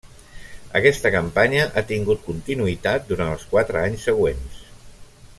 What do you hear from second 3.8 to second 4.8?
anys següents.